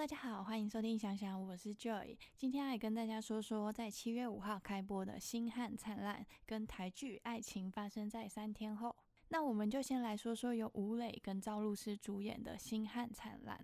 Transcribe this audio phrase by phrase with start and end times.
[0.00, 2.16] 大家好，欢迎收听想想，我是 Joy。
[2.34, 8.88] 今天来跟大家说说，在七月五号开播的《星汉灿烂》跟台剧《爱情发生在三天后》。
[9.28, 13.58] 那我们就先来说说由吴磊跟赵露思主演的《星汉灿烂》，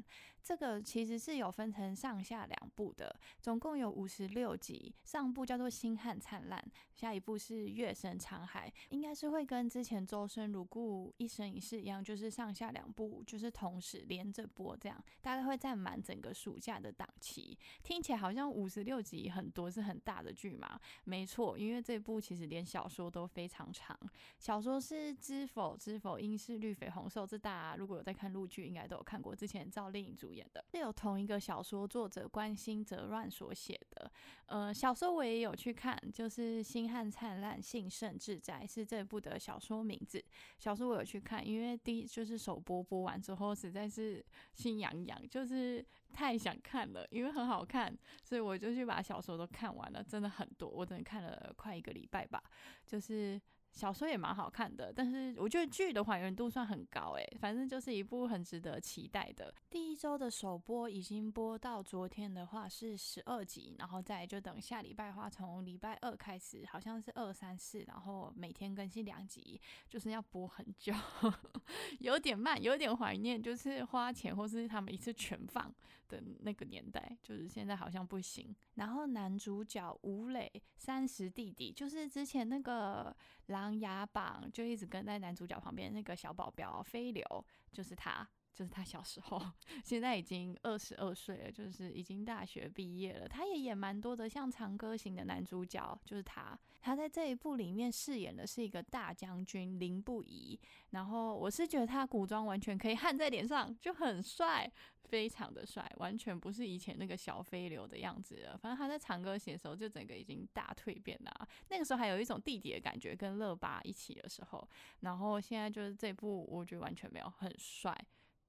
[0.46, 4.94] 这个其实是有分成上下两部的，总共有五十六集。
[5.03, 17.59] 上部叫做《星汉灿烂》，下一部是《月升沧海》，应该是会跟之前《周生如故一生一世》一样，就是上下两部就是同时连着播，这样大概会占满整个暑假的档期。
[17.83, 20.79] 听起来好像五十六集很多，是很大的剧嘛？
[21.02, 23.99] 没错，因为这部其实连小说都非常长，
[24.38, 25.45] 小说是知。
[25.57, 26.19] 否知否？
[26.19, 29.35] 应是绿肥红瘦，这大家如果有在看陆剧，应该都有看过。
[29.35, 34.11] 之前赵丽颖主的，是有同一个小说作者关心则乱所写的。
[34.47, 40.25] 呃，小说我也有去看，就是《星汉灿烂，幸甚至哉》是这部的小说名字。
[40.59, 50.03] 小说我有去看，因为第一就是首播播完之后，实在是心痒痒，就是太想看了，因为很好看，所以我就去把小说都看完了。
[50.03, 52.43] 真的很多，我真的看了快一个礼拜吧，
[52.85, 53.41] 就是。
[53.77, 59.55] 小说也蛮好看的，但是我觉得剧的还原度算很高诶，反正就是一部很值得期待的。
[59.69, 69.60] 第一周的首播已经播到昨天的话是十二集，然后再就等下礼拜的话，从礼拜二开始，好像是二三四，然后每天更新两集，
[69.91, 70.94] 就是要播很久，
[72.00, 75.70] 有点慢，有点怀念，就是花钱或是他们一次全放
[76.08, 78.56] 的那个年代，就是现在好像不行。
[78.77, 83.14] 然后男主角吴磊三十弟弟，就是之前那个
[83.48, 83.66] 狼。
[83.67, 87.25] 琅琊榜就一直跟在男主角旁边，那个小保镖飞流
[87.72, 88.27] 就是他。
[88.56, 89.38] 就是他小时候，
[89.84, 93.28] 现在已经二十二岁了，就是已经大学毕业了。
[93.28, 96.58] 他也演蛮多的，像《长歌行》的男主角就是他。
[96.80, 100.58] 他在这一部里面饰演的是一个大将军林不疑。
[100.90, 104.70] 然后我是觉得他古装完全可以焊在脸上，就很帅，
[105.04, 108.56] 非常的帅，完全不是以前那个小飞流的样子了。
[108.56, 114.69] 反正他在《长歌行》的时候就整个已经大蜕变了，那个时候还有一种弟弟的感觉，跟乐巴一起的时候。
[115.00, 117.92] 然后现在就是这部，我觉得完全没有，很帅。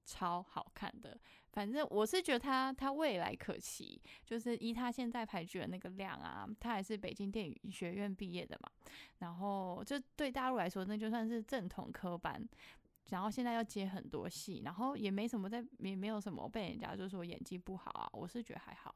[0.08, 1.14] 超好看的，
[1.52, 8.70] 反正我是觉得他他未来可期，就是依他现在排剧的那个量啊，他还是北京电影学院毕业的嘛，
[9.18, 12.42] 然后就对大陆来说那就算是正统科班，
[13.10, 18.94] 然后现在要接很多戏，然后也没什么在也没有什么被人家就说演技不好啊，我是觉得还好，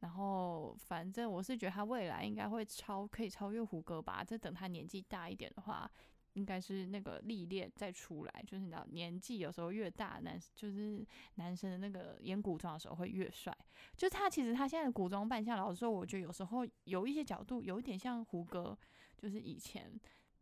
[0.00, 5.90] 然后反正我是觉得他未来应该会超可以超越胡歌吧，这等他年纪大一点的话。
[6.34, 13.56] 应该是那个历练再出来，就是你知道年纪有时候越大，男就是男生的那个演古装的时候会越帅。
[13.96, 18.76] 就他其实他现在的古装扮相，老实说，我觉得有时候有一些角度有一点像胡歌，
[19.16, 19.92] 就是以前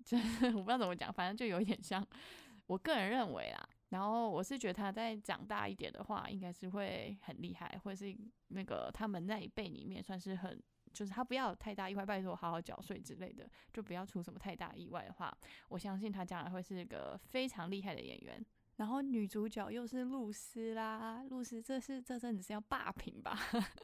[0.04, 2.06] 就是 我不知道怎么讲，反正就有一点像。
[2.66, 8.16] 我个人认为啦，然后我是觉得他在长大一点的话，应该是会很厉害，或是
[8.48, 10.62] 那个他们那一辈里面算是很。
[10.92, 15.36] 就是他不要有太大意外，拜托好好缴税之类的，就不要出什么太大意外的话，
[15.69, 18.44] 我相信他将来会是一个非常厉害的演员。
[18.82, 23.38] 然后女主角又是露丝啦，露丝这是这阵子是要霸屏吧？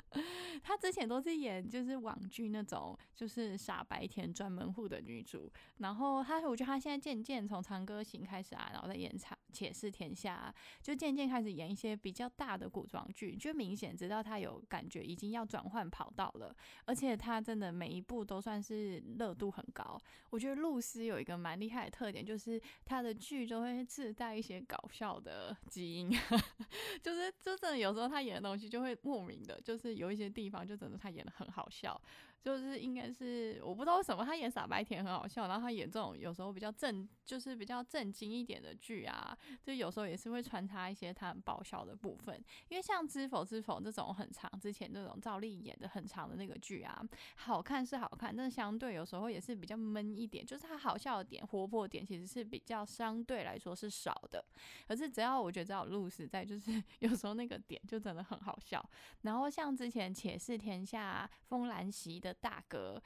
[0.61, 5.49] 她之前都是演就是网剧那种，就是傻白甜专门户的女主。
[5.77, 16.53] 然后她，我觉得她现在渐渐从长歌行开始啊，然后再演长且试天下，就渐渐开始演一些比较大的古装剧，就明显知道她有感觉已经要转换跑道了。
[16.87, 19.97] 而且她真的每一部都算是热度很高。
[20.31, 24.77] 我觉得露丝有一个蛮厉害的特点，就是她的剧都会自带一些搞。
[24.93, 26.11] 笑的基因，
[27.03, 32.01] 就是就真的有时候他演的东西就会莫名的，就是有一些地方就真的他演的很好笑，
[32.41, 42.43] 就是应该是我不知道为什么他演傻白甜很好笑，然后他演这种有时候比较正，就是比较正经一点的剧啊，就有时候也是会穿插一些他很爆笑的部分。
[42.69, 47.03] 因为像《知否知否》这种很长之前那种赵丽颖演的很长的那个剧啊，
[47.37, 54.45] 好看是好看，但是相对有时候也是比较闷一点，就是他好笑的点、活泼点其实是比较相对来说是少的。
[54.87, 58.85] 可是只要我觉得只要路实在，就是 有时候那个点就真的很好笑。
[59.23, 63.03] 然后像之前《且试天下》风兰席的大哥。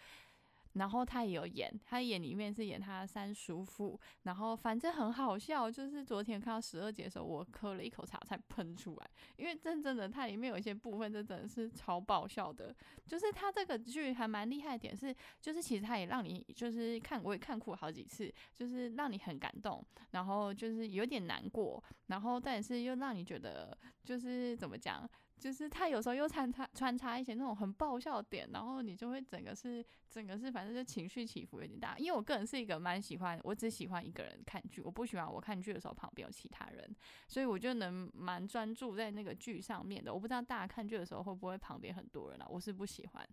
[0.74, 5.70] 然后他也有演，他演里面是演他三叔父，然后反正很好笑。
[5.70, 12.74] 就是昨天看到十二集的时候，我喝了一口茶才喷出来，因为真正的它里面有一些部分，真的是超爆笑的。
[13.06, 25.08] 就是他这个剧还蛮厉害的点是，就是其实他也让你就是看，我也看哭好几次，就是让你很感动，然后就是有点难过，然后但是又让你觉得就是怎么讲。
[25.42, 31.98] 就是他有时候又穿插穿插一些那种很爆笑点，然后你就会整个是整个是反正就情绪起伏有点大。
[31.98, 36.88] 因为我个人是一个蛮喜欢，我只喜欢一个人看剧，我不喜欢我看剧的时候旁边有其他人，
[37.26, 40.14] 所以我就能蛮专注在那个剧上面的。
[40.14, 42.46] 我不知道大家看剧的时候会不会旁边很多人啊？
[42.48, 43.28] 我是不喜欢。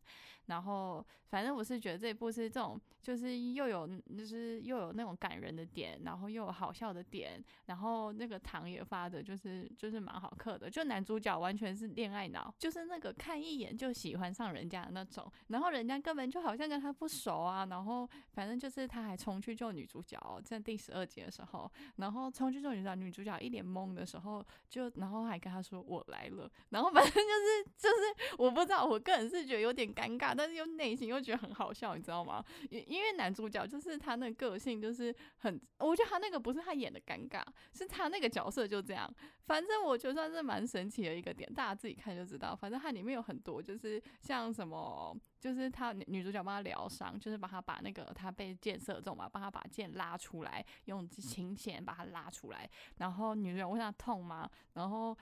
[0.48, 11.99] 然后反正我是觉得这一部是这种，就是又有就是又有那种感人的点，然后又有好笑的点，然后那个糖也发的就是就是蛮好嗑的，就男主角完全是。
[12.00, 32.42] 恋爱脑就是那个看一眼就喜欢上人家的那种，然后人家根本就好像跟他不熟啊，然后反正就是他还冲去救女主角，在第十二集的时候，然后冲去救女主角，女主角一脸懵的时候，就然后还跟他说我来了，然后反正就是就是我不知道，我个人是觉得有点尴尬，但是又内心又觉得很好笑，你知道吗？
[32.70, 37.44] 因因为男主角就是他那个性就是很，我觉得他那个不是他演的尴尬，
[37.74, 39.14] 是他那个角色就这样，
[39.48, 41.89] 反正我觉得算是蛮神奇的一个点，大家自。
[41.94, 52.70] 看就知道，反正它里面有很多，就是像什么，就是他女主角帮他疗伤，就是帮他把那个他被箭射中嘛，帮他把箭拉出来，用琴弦把他拉出来。
[52.98, 54.50] 然后女主角问他痛吗？
[54.74, 55.18] 然后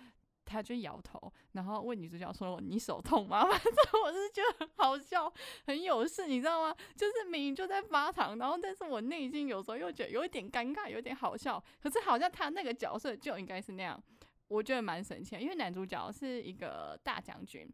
[0.46, 5.32] 他就摇头，然后问女主角说：“你手痛吗？” 反正我是觉得很好笑，
[5.66, 6.74] 很有事，你知道吗？
[6.96, 11.62] 就是明明就在发糖，然后但是我内心有时候又觉得有一点尴尬，有点好笑。
[11.82, 14.02] 可是好像他那个角色就应该是那样。
[14.48, 17.68] 我觉得蛮神奇，因为男主角是一个大将军，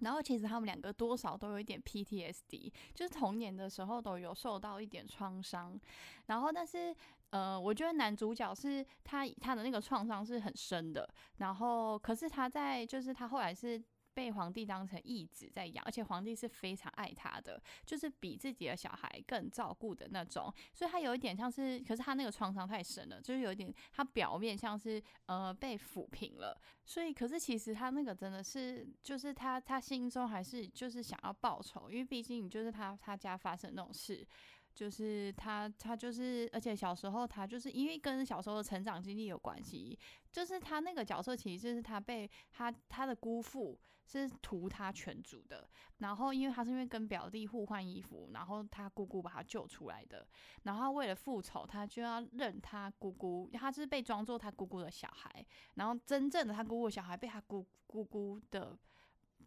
[0.00, 5.78] 然后其实他们两个多少都有一点 PTSD，就是童年的时候都有受到一点创伤，
[6.26, 6.94] 然后但是
[7.30, 13.82] 呃，我觉得男主角是他他的那个创伤是很深的，然后可是他在就是他后来是。
[14.14, 20.52] 被皇帝当成义子在养，而且皇帝是非常爱他的，就是比自己的小孩更照顾的那种。
[20.74, 26.60] 所以他有一点像是，可是他那个创伤太深了，就是有一点，他表面像是呃被抚平了。
[26.84, 34.26] 所以，可是其实他那个真的是，就是他他心中还是就是想要报仇，因为毕竟就是他他家发生那种事。
[34.74, 39.98] 就是他，他就是，而且小时候他就是因为跟小时候的成长经历有关系，
[40.32, 45.68] 就是他那个角色其实就是他被他他的姑父是屠他全族的，
[45.98, 50.26] 然后因为他是因为跟表弟互换衣服，然后他姑姑把他救出来的，
[50.62, 55.44] 然后为了复仇，他就要认他姑姑，他是被装作他姑姑的小孩，
[55.74, 58.78] 然后真正的他姑姑的小孩被他姑姑姑的。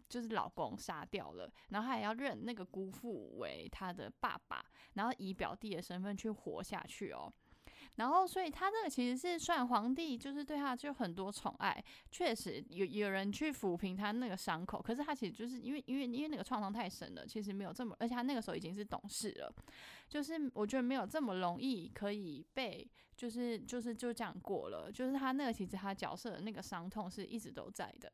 [0.09, 4.63] 就是老公杀掉了，然后还要认那个姑父为他的爸爸，
[4.93, 7.31] 然后以表弟的身份去活下去哦。
[7.95, 14.81] 然后，所以他这个其实是算皇帝，就是对他就很多宠爱，确实有有人去抚平他那个伤口。
[14.81, 19.53] 可是他其实就是因为因为因为那个创伤太深了，其实没有这么，而且他那个时候已经是懂事了，
[20.09, 24.91] 就是我觉得没有这么容易可以被就是就是就这样过了。
[24.91, 28.11] 就是他那个其实他角色的那个伤痛是一直都在的。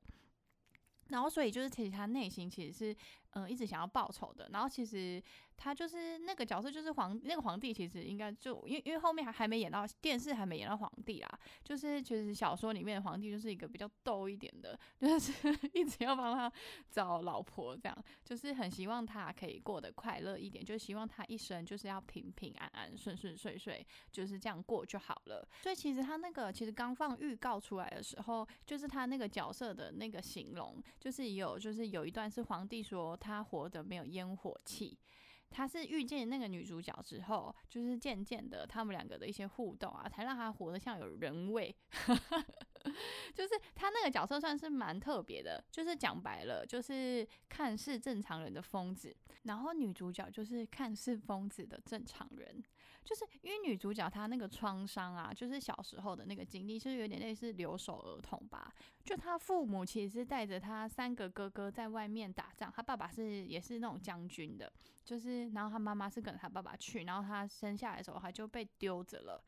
[1.10, 2.96] 然后，所以就是，其实他内心其实是，
[3.32, 4.50] 嗯，一直想要报仇的。
[4.52, 5.22] 然后，其实。
[5.62, 11.30] 他就是那个角色，就是皇那个皇帝，其实应该就因为因为后面还还没演到电视，还没演到皇帝啦。
[11.66, 15.34] 就是其实小说里面的皇帝就是一个比较逗一点的，就是
[15.76, 16.50] 一直要帮他
[16.90, 25.46] 找老婆，这样就是很希望他可以过得快乐一点，就希望他一生就是要平平安安、顺顺遂遂，就是这样过就好了。
[25.62, 34.98] 所以其实他那个其实刚放预告出来的时候，就是他那个角色的那个形容，就是有就是有一段是皇帝说他活得没有烟火气。
[35.52, 41.76] 他是遇见那个女主角之后，就是渐渐的，他们两个的一些互动啊，才让他活得像有人味。
[43.34, 52.64] 就是他那个角色算是蛮特别的，就是讲白了，就是看似正常人的疯子，然后女主角就是看似疯子的正常人。
[53.10, 58.72] 就是因为女主角她那个创伤啊，就是小时候的那个经历，就是有点类似留守儿童吧。
[59.04, 64.72] 就她父母其实带着她三个哥哥在外面打仗，她爸爸是也是那种将军的，
[65.04, 69.44] 就是然后她妈妈是跟她爸爸去，然后她生下来的时候她就被丢着了。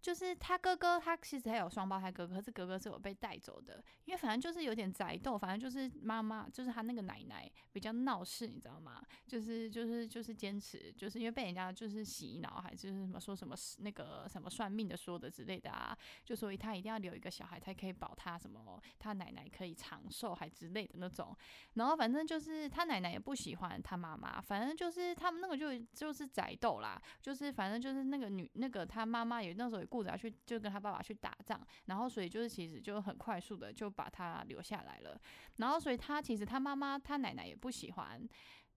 [0.00, 9.02] 就是他哥哥，他其实还有双胞胎哥哥，可是哥哥是有被带走的，因为反正就是有点宅斗，反正就是妈妈，就是他那个奶奶比较闹事，你知道吗？
[9.26, 21.36] 就是就是就是坚持，就是因为被人家就是洗脑，还是什么说什么那个什么算命的说的之类的啊，就所以他一定要留一个小孩才可以保他什么，他奶奶可以长寿还之类的那种。
[21.74, 29.84] 然后反正就是他奶奶也不喜欢他妈妈，反正就是他们那个就就是宅斗啦，就是反正就是那个女那个他妈妈也那时候。
[29.90, 35.20] 顾着要去，就跟他爸爸去打仗，然后所以就是其实就很快速的就把他留下来了。
[35.56, 38.26] 然后所以他其实他妈妈他奶奶也不喜欢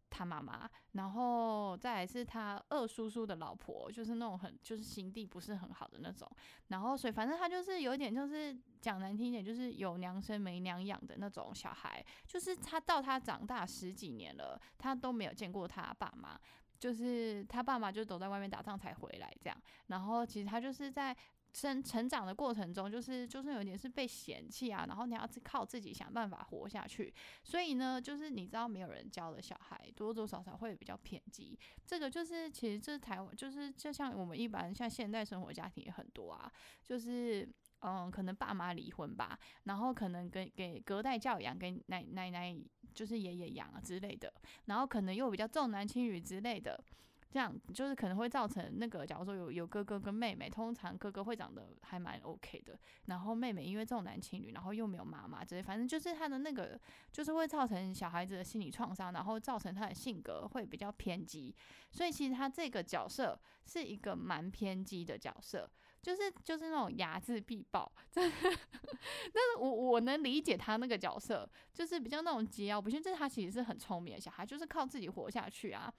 [0.10, 6.30] 他妈妈，然后再来是他二叔叔的老婆，就是那种很就是心地不是很好的那种，
[6.68, 16.40] 然后所以反正他就是有点就是讲难听一点，就是有娘生没娘养的那种小孩，就是他到他长大十几年了，他都没有见过他爸妈，
[16.84, 21.16] 就是他爸妈就都在外面打仗才回来这样，然后其实他就是在。
[21.56, 27.14] 生成长的过程中，就是就是有点是被嫌弃啊，然后你要靠自己想办法活下去。
[27.44, 31.56] 所以呢，就是你知道没有人教的小孩，多多少少会比较偏激。
[31.86, 36.52] 这个就是其实这是台湾，就是就像我们一般像现代生活家庭也很多啊，
[36.84, 37.48] 就是
[37.84, 42.56] 嗯，可能爸妈离婚吧，然后可能给给隔代教养，给奶奶奶
[42.94, 44.34] 就是爷爷养啊之类的，
[44.66, 46.84] 然后可能又比较重男轻女之类的。
[47.30, 56.80] 这样就是可能会造成那个，假如说有有哥哥跟妹妹，通常哥哥会长得还蛮 OK 的，然后妹妹因为重男轻女，然后又没有妈妈，这些反正就是他的那个，
[57.12, 61.56] 就是会造成小孩子的心理创伤，然后造成他的性格会比较偏激。
[61.90, 63.36] 所以其实他这个角色
[63.66, 65.68] 是一个蛮偏激的角色，
[66.04, 67.92] 就是就是那种睚眦必报。
[68.14, 75.92] 但是我我能理解他那个角色，就是比较那种桀骜不驯，就是他其实是很聪明的小孩，就是靠自己活下去啊。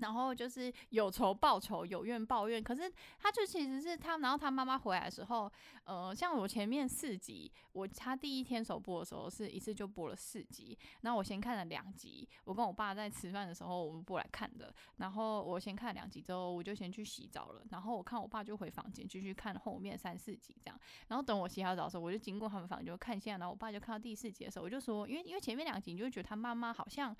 [0.00, 2.62] 然后就是有仇报仇，有怨报怨。
[2.62, 5.50] 可是他就其实是他，然后他妈妈回来的时候，
[5.84, 14.74] 呃，像我前面四集，我他第一天首播的时候是一次就播了四集，然后我先看了两集，我跟我爸在吃饭的时候我们过来看的。
[14.96, 17.62] 然后我先看了两集之后，我就先去洗澡了。
[17.70, 20.78] 然后我看我爸就回房间继续看后面三四集这样。
[21.08, 27.16] 然后等我洗好澡的时候，我就经过他们房间看一下，然后我爸就看到第四集的时候，我就说，因为因为前面两集你就觉得他妈妈好像。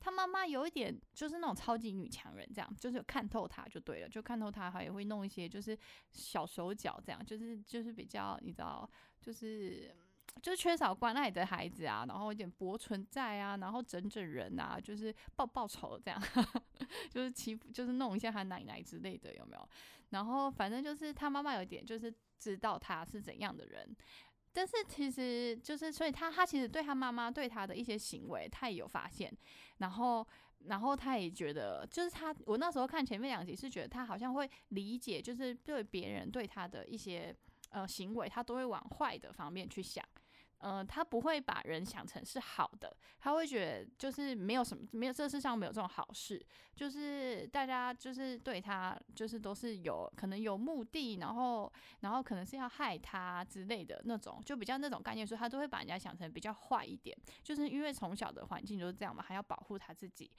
[0.00, 5.76] 他妈妈有一点就是那种超级女强人，这样就是看透他就对了，就看透他，他也会弄一些就是
[6.12, 8.88] 小手脚，这样就是就是比较你知道，
[9.20, 9.94] 就是
[10.40, 16.22] 就是缺少关爱的孩子啊，然后有点薄存在啊，然后整整人啊，就是报报仇这样，
[17.10, 19.68] 就是欺负就是弄一下他奶奶之类的有没有？
[20.10, 23.96] 然后反正就是他妈妈有点就是知道他是怎样的人。
[24.58, 29.32] 但是其实就是，所以他他其实对他妈妈对他的一些行为，他也有发现，
[29.76, 30.26] 然后
[30.64, 37.32] 然后他也觉得，就是他我那时候看前面两集是觉得他好像会理解，就是对别人对他的一些
[37.70, 40.04] 呃行为，他都会往坏的方面去想。
[40.60, 60.30] 嗯，他不会把人想成是好的，他会觉得就是没有什么，没有这世上没有这种好事，就是大家就是对他就是都是有可能有目的，然后然后可能是要害他之类的那种，就比较那种概念，所以他都会把人家想成比较坏一点，就是因为从小的环境就是这样嘛，还要保护他自己。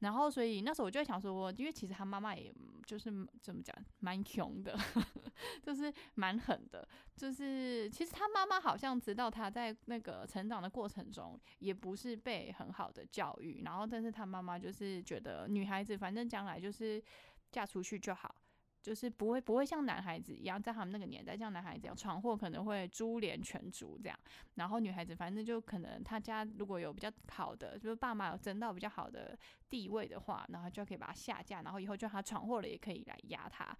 [0.00, 2.52] 然后，所以那时候我就在想说，因为其实他妈妈也
[2.86, 3.04] 就是
[3.40, 4.76] 怎么讲，蛮穷的，
[5.62, 17.02] 就是蛮狠的，就是其实他妈妈好像知道他在那个成长的过程中，也不是被很好的教育，然后但是他妈妈就是觉得女孩子反正将来就是
[17.50, 18.34] 嫁出去就好。
[18.82, 24.18] 就是不会不会像男孩子一样，在他们那个年代，像男孩子一样闯祸，可能会株连全族这样。
[24.54, 33.76] 然后女孩子反正就可能他家如果有比较好的，就是爸妈有争到比较好的地位的话，然后就可以把他下嫁，然后以后就他闯祸了也可以来压他。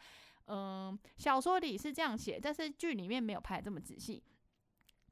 [0.47, 4.23] 嗯，小说里是这样写，但是剧里面没有拍这么仔细。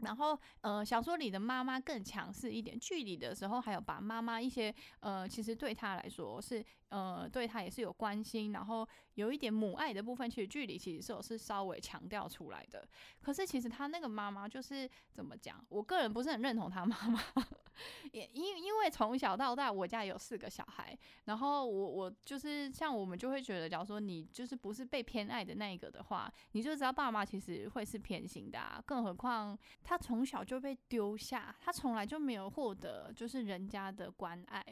[0.03, 6.65] 然后，呃，小说里的妈妈更强势一点，剧里的时候还有把妈妈一些，呃，其实对她来说是。
[6.91, 12.87] 呃，对他也是有关心，然后有一点母爱的部分，其实剧里其实是有是稍微强调出来的。
[13.21, 17.21] 可是其实他那个妈妈就是怎么讲，我个人不是很认同他妈妈，
[18.13, 28.59] 也因因为从小到大我家有四个小孩，然后我我就是像我们就会觉得，假如说你就是不是被偏爱的那一个的话，你就知道爸妈其实会是偏心的。
[28.59, 28.83] 啊。
[28.87, 34.65] 更何况他从小就被丢下，他从来就没有获得就是人家的关爱。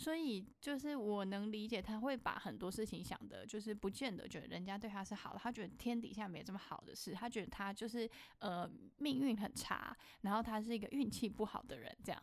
[0.00, 12.22] 所以就是我能理解他会把很多事情想的，就是不见得觉得人家对他是好的，他觉得天底下没这么好的事，他觉得他就是呃命运很差，然后他是一个运气不好的人，这样，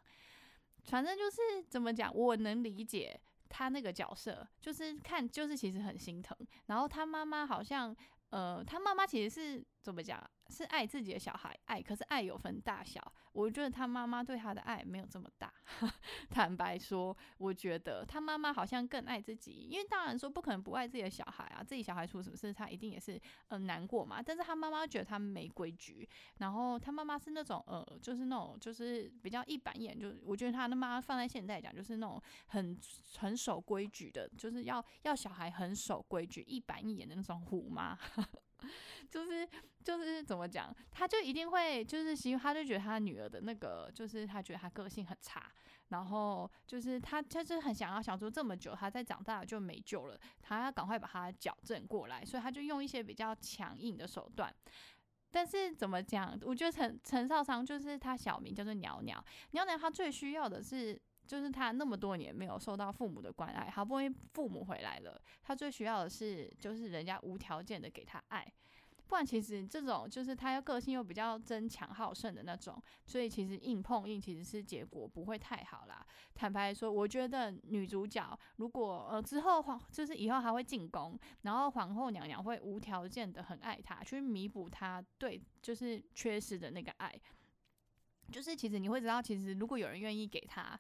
[0.86, 7.94] 反正就是怎么讲，我能理解他那个角色，就是看就是其实很心疼，然后他妈妈好像
[8.29, 10.25] 呃他妈妈其实是怎么讲？
[10.55, 13.13] 是爱自己的小孩，爱可是爱有分大小。
[13.33, 15.53] 我觉得他妈妈对他的爱没有这么大。
[16.31, 23.19] 坦白说，我觉得他妈妈好像更爱自己，因为当然说不可能不爱自己的小孩啊，自己小孩出什么事，他一定也是
[23.50, 24.21] 嗯难过嘛。
[24.24, 26.07] 但是他妈妈觉得他没规矩，
[26.38, 32.79] 然后他妈妈是那种呃，就是那种就是比较一板一眼，就我觉得他的妈妈放在现在讲，就是那种很
[33.17, 38.00] 很守规矩的，就是要要小孩很守规矩、一板一眼的那种虎妈。
[39.09, 39.47] 就是
[39.83, 45.51] 就是怎么讲，他就一定会就是希望，他就觉得他女儿的那个，就是他觉得他个性很差，
[45.89, 54.53] 然后就是他他就很想要想说这么久，他再长大就没救了，他要赶快把他矫正过来，所以他就用一些比较强硬的手段。
[55.31, 61.00] 但是怎么讲，我觉得陈陈少商就是他小名叫做鸟鸟，鸟鸟他最需要的是。
[61.25, 68.46] 就是他那么多年没有受到父母的关爱，好不容易父母回来了，他最需要的是就是人家无条件的给他爱。
[69.08, 76.03] 不然其实这种就是他又个性又比较争强好胜的那种，所以其实硬碰硬其实是结果不会太好啦。
[76.34, 87.13] 坦白说，我觉得女主角如果呃之后皇就是以后还会进宫，然后皇后娘娘会无条件的很爱她，去弥补她对就是缺失的那个爱。
[88.32, 90.77] 就是其实你会知道，其实如果有人愿意给她。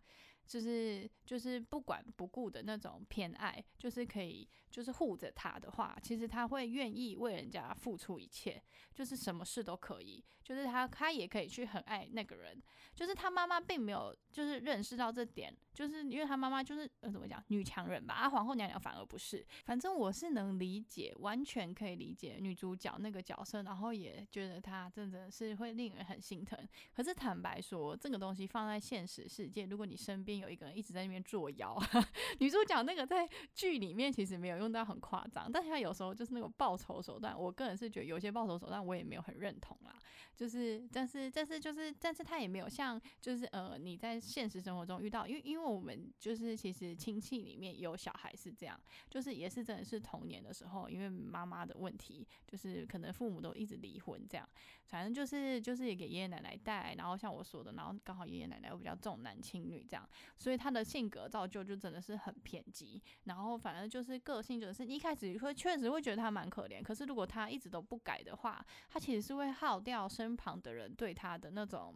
[0.47, 8.61] 就是就是不管不顾的那种偏爱，就是可以就是护着他的话，其实他会愿意为人家付出一切，
[8.93, 10.21] 就是什么事都可以。
[10.43, 12.61] 就是他他也可以去很爱那个人，
[12.93, 19.43] 就是他妈妈并没有就是认识到这点，就是因为他妈妈就是呃怎么讲女强人吧，啊皇后娘娘反而不是。
[19.63, 26.59] 反正我是能理解，完全可以理解女主角那个角色，然后也觉得她真的是会令人很心疼。
[26.93, 31.75] 可是坦白说，这个东西放在现实世界，如果你身边有一个人一直在那边作妖，
[32.37, 39.95] 女主角那个在剧里面其实没有用用到很夸张，但是他有时候就是那种报仇手段，我个人是觉得有些报仇手段我也没有很认同啦。
[40.35, 48.77] 就是，但是，但是，就是，但是他也没有像，就是呃，你在现实生活中遇到，因为因为我们就是其实亲戚里面有小孩是这样，
[49.09, 54.45] 就是也是真的是童年的时候，因为妈妈的问题，就是可能父母都一直离婚这样。
[54.87, 60.07] 反正就是就是也给爷爷奶奶带，然后像我说的，然后刚好爷爷奶奶又比较重男轻女这样，
[60.37, 63.01] 所以他的性格造就就真的是很偏激。
[63.23, 71.93] 然后反正就是个性就是一开始会确实会觉得他蛮可怜，可是如果他一直都不改的话，他其实是会耗掉身旁的人对他的那种。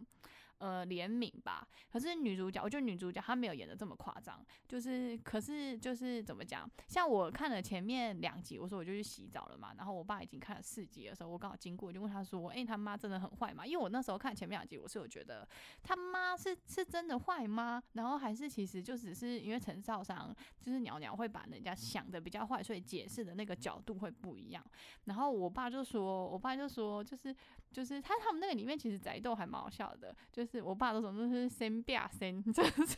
[0.60, 1.66] 呃，怜悯吧。
[1.90, 4.44] 可是女主角，我觉得女主角她没有演的这么夸张。
[4.68, 6.70] 就是，可是就是怎么讲？
[6.86, 9.72] 像我看了前面两集，我说我就去洗澡了嘛。
[9.78, 15.48] 然后我爸已经看了四集的时候，我刚好经过，就问他说：“哎，他妈真的很坏吗？”因为我那时候看前面两集，我是有觉得
[15.82, 17.82] 他妈是是真的坏吗？
[17.94, 24.62] 然后还是其实就只是因为陈少商就是鸟鸟会把人家想的比较坏，所以解释的那个角度会不一样。
[25.04, 27.34] 然后我爸就说，我爸就说，就是
[27.70, 30.60] 就是他他们那个里面其实宅斗还蛮好笑的，就是。
[30.70, 32.96] 我爸都说那是先变先， 就是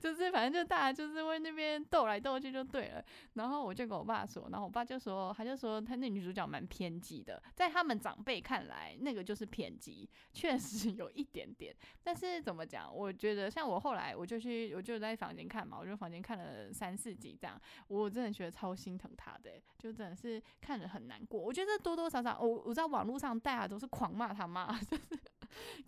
[0.00, 3.04] 就是反正就大家就是为那边斗来斗去就对了。
[3.32, 11.74] 然后我就跟我爸说，然后我爸就说，他就说他那女主角蛮偏激的，在他们长辈看来，那个就是偏激，确实有一点点。
[12.04, 12.94] 但是怎么讲？
[12.94, 21.40] 我觉得像我后来我就去，我就在房间看嘛，我就房间看了三四集这样，我真的觉得超心疼他的，就真的是看着很难过。
[21.40, 25.02] 我觉得多多少少，我我在网络上大家都是狂骂他妈， 就是。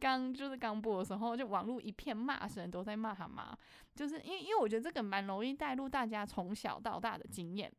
[0.01, 3.55] 刚就是刚播的时候，就网络一片骂声，都在骂他妈。
[3.95, 7.71] 就是因为，因为我觉得这个蛮容易带入大家从小到大的经验。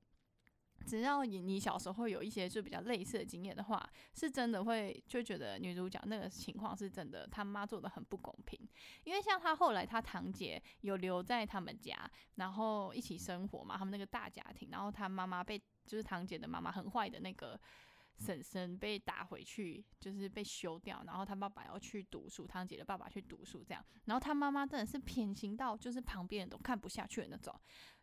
[0.86, 8.60] 只要你你小时候有一些就比较类似的经验的话，是真的会就觉得女主角那个情况是真的，他妈做的很不公平。
[9.04, 11.98] 因为像他后来他堂姐有留在他们家，
[12.36, 17.60] 然后一起生活嘛，他们那个大家庭，然后他妈妈被就是堂姐的妈妈很坏的那个。
[18.20, 27.54] 婶婶被打回去，就是被休掉，然后他爸爸要去读书，堂姐的爸爸去读书，这样，然后他妈妈真的是偏心到，就是旁边人都看不下去的那种，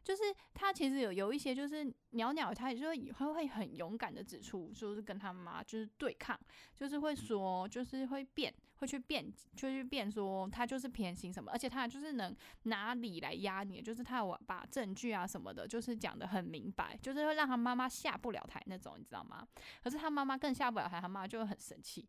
[0.06, 0.22] 就是
[0.54, 6.38] 他其实有有一些，就是鸟鸟，他也就会会会很勇敢的指出，就是跟他妈就是对抗，
[6.76, 8.54] 就是会说，就是会变。
[8.78, 9.24] 会去辩，
[9.56, 19.48] 就去辩说他就是偏心什么，而且他就是能拿理来压你，就是他有把证据啊什么的，就是讲的很明白，就是会让他妈妈下不了台那种，你知道吗？
[19.82, 22.06] 可是他妈妈更下不了台，他妈妈就会很生气。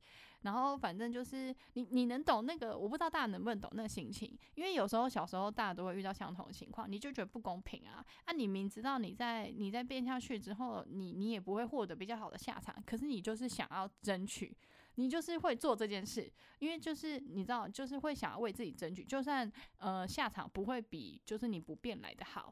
[0.47, 8.01] 然后反正就是你你能懂那个，我不知道大家能不能懂那个心情，因为有时候小时候大家都会遇到相同的情况，你就觉得不公平啊。
[8.23, 14.55] 啊，你明知道你在你在变下去之后，你你也不会获得比较好的下场，可是你就是想要争取。
[14.95, 22.51] 你就是会做这件事，因为就是你知道，就是会想要为自己争取，就算呃下场不会比就是你不变来的好，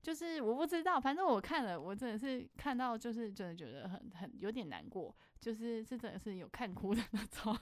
[0.00, 5.14] 就是我不知道，反正我看了，我真的是看到就是真的觉得很很有点难过。
[5.42, 7.58] 就是是真的是有看哭的那种。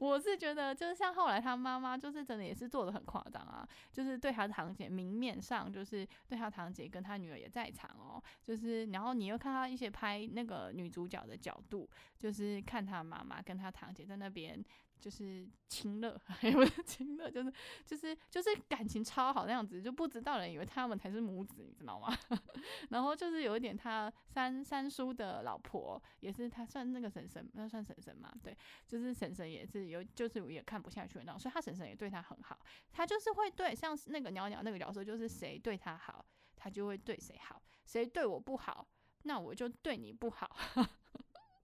[0.00, 11.86] 我是觉得，就是像后来他妈妈，就是真的也是做的很夸张啊，就是对他堂姐明面上就是对他堂姐跟他女儿也在场哦，就是然后你又看到一些拍那个女主角的角度，
[12.18, 14.64] 就是看他妈妈跟他堂姐在那边。
[15.00, 17.52] 就是亲热， 也不是亲热，就是
[17.84, 22.16] 就是就是感情超好那样子，就不知道人以为他们才是母子，你知道吗？
[22.90, 28.32] 然后就是有一点，他三三叔的老婆也是他算那个婶婶，那算婶婶嘛？
[28.42, 28.56] 对，
[28.86, 32.58] 就是婶婶也是有，就是也看不下去那种，所以他婶婶也对他很好，
[32.92, 36.24] 他就是会对像那个鸟鸟那个角色，就是谁对他好，
[36.56, 38.86] 他就会对谁好，谁对我不好，
[39.22, 40.56] 那我就对你不好。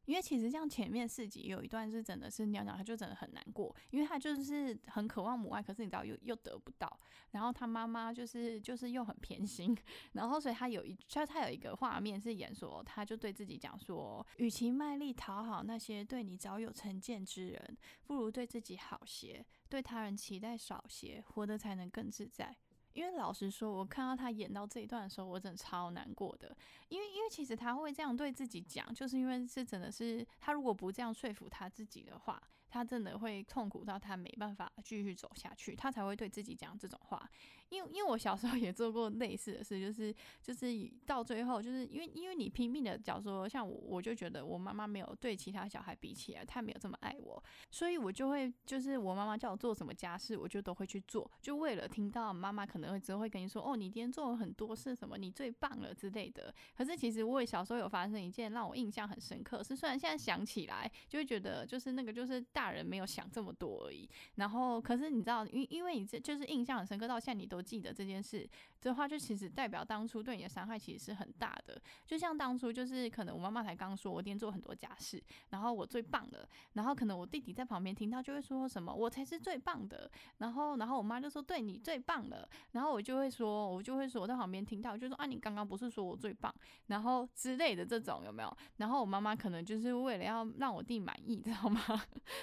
[0.04, 9.76] 因为其实像前面四集有一段是真的是鸟鸟，他就真的很难过，因为他就是很渴望母爱，可是你知道又又得不到，然后他妈妈就是就是又很偏心，
[10.12, 22.56] 然后所以他有一他他有一个画面是演说，他就对自己讲说，与其卖力讨好那些对你早有成见之人，不如对自己好些，对他人期待少些，活得才能更自在。
[22.94, 26.56] 因为老实说，我看到他演到这一段的时候，我真的超难过的。
[26.88, 32.42] 因为，因为其实他会这样对自己讲，就是因为这真的是他如果不这样说服他自己的话。
[32.72, 37.30] 他真的会痛苦到他没办法继续走下去，他才会对自己讲这种话。
[37.68, 56.54] 因为因为我小时候 也做过类似的事，就是就是到最后，就是因为因为你拼命的讲说，像我我就觉得我妈妈没有对其他小孩比起来，她没有这么爱我，所以我就会就是我妈妈叫我做什么家事，我就都会去做，就为了听到妈妈可能会之后会跟你说，哦，你今天做了很多事，什么你最棒了之类的。
[56.74, 62.61] 可是其实我也小时候有发生一件让我印象很深刻，是虽然现在想起来就会觉得就是那个就是大。
[62.62, 68.48] 大人没有想这么多而已，然后可是你知道，因因为你这就是印象很深刻，到现在你都记得这件事
[68.80, 71.82] 的话，就其实代表当初对你的伤害其实是很大的。
[72.06, 75.20] 就像当初就是可能我妈妈才刚说，我今天做很多家事，
[75.50, 86.54] 然后我最棒的，然后可能我弟弟在旁边听到就会说什么我才是最棒的，然后然后我妈就说对你最棒了，然后我就会说我就会说我在旁边听到就说啊你刚刚不是说我最棒，
[86.86, 88.56] 然后之类的这种有没有？
[88.76, 91.82] 然后我妈妈可能就是为了要让我弟满意，知道吗？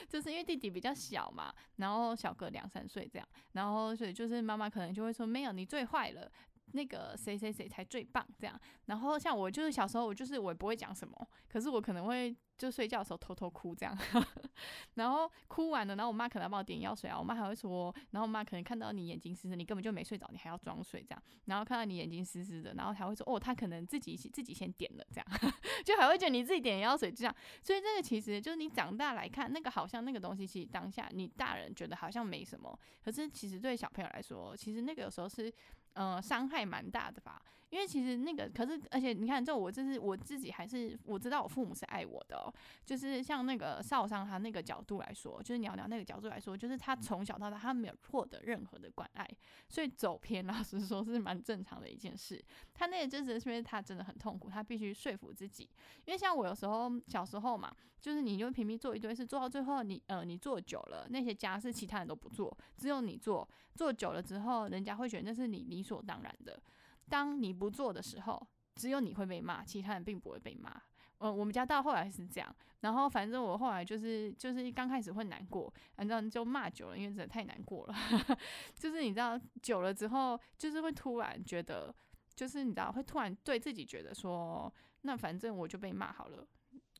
[0.09, 6.29] 就是因为弟弟比较小嘛，然后小个两三岁这样，然后所以就是妈妈可能就会说没有你最坏了，
[6.73, 8.59] 那个谁谁谁才最棒这样。
[8.87, 12.35] 然后像我就是小时候我就是我也不会讲什么，可是我可能会。
[12.59, 13.97] 就睡觉的时候偷偷哭这样，
[14.95, 25.51] 然后哭完了，然后我妈可能要帮我点药水啊，我妈还会说，然后我妈可能看到你眼睛湿湿，你根本就没睡着，你还要装睡这样，然后看到你眼睛湿湿的，然后还会说，哦，她可能自己自己先点了这样，
[25.85, 35.51] 就还会觉得你自己点药水这样，所以这个其实就是你长大来看，那个好像那个东西，其实当下你大人觉得好像没什么，可是其实对小朋友来说，其实那个有时候是。
[35.93, 37.41] 呃，伤害蛮大的吧？
[37.69, 42.51] 因为其实那个，可是而且你看，这我就是我自己，还是我知道我父母是爱我的哦。
[42.83, 49.27] 就是像那个少商他那个角度来说，就是鸟鸟那个角度来说，就是他从小到大他没有获得任何的关爱，
[49.67, 52.43] 所以走偏，老实说是蛮正常的一件事。
[52.73, 55.69] 他那个就是因为他真的很痛苦，他必须说服自己。
[56.05, 66.59] 因为像我有时候小时候嘛，就是你就拼命做一堆事，做到最后你呃你做久了，那些家事其他人都不做，只有你做，做久了之后，人家会觉得那是你理所当然的。
[67.09, 70.81] 当你不做的时候，只有你会被骂，其他人并不会被骂。
[71.21, 77.95] 嗯，我们家到后来是这样，然后反正我后来就是就是刚开始会难过，反正就骂久了，因为真的太难过了。
[78.73, 81.93] 就是你知道，久了之后，就是会突然觉得，
[82.35, 86.47] 就是你知道，会突然对自己觉得说，那反正我就被骂好了，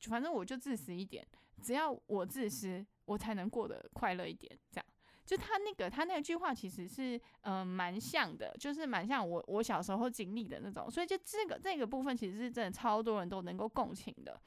[0.10, 1.26] 反正我就自私一点，
[1.62, 4.86] 只要我自私，我才能过得快乐一点，这样。
[5.30, 14.42] 就他那个，他那句话其实是，嗯，蛮像的，就是蛮像我我小时候经历的那种，所以就这个这个部分其实是真的超多人都能够共情的。